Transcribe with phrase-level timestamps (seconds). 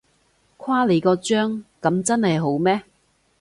[0.57, 2.81] 誇你個張，噉真係好咩？